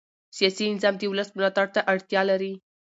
سیاسي 0.37 0.65
نظام 0.75 0.95
د 0.97 1.03
ولس 1.11 1.29
ملاتړ 1.37 1.67
ته 1.75 1.81
اړتیا 1.93 2.21
لري 2.31 2.53